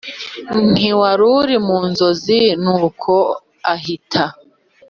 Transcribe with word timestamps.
nkiwaruri 0.73 1.55
munzozi 1.67 2.39
nuko 2.63 3.13
ahita 3.73 4.23